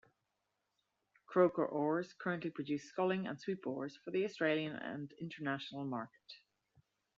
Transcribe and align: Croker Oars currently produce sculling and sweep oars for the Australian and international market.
Croker 1.27 1.63
Oars 1.63 2.13
currently 2.17 2.49
produce 2.49 2.85
sculling 2.89 3.27
and 3.27 3.39
sweep 3.39 3.67
oars 3.67 3.95
for 4.03 4.09
the 4.09 4.25
Australian 4.25 4.75
and 4.77 5.13
international 5.19 5.85
market. 5.85 6.37